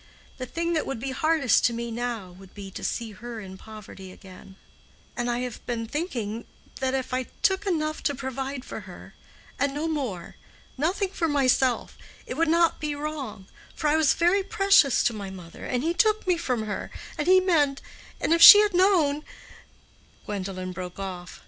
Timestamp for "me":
1.73-1.91, 16.25-16.35